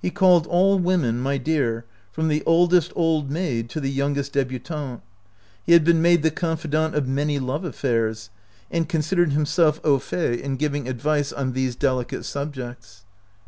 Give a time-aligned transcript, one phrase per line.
[0.00, 5.02] He called all women "my dear," from the oldest old maid to the youngest debutante.
[5.66, 8.30] He had been made the confidant of many love affairs,
[8.70, 12.24] and considered himself au fait in 56 OUT OF BOHEMIA giving advice on these delicate
[12.24, 13.04] subjects.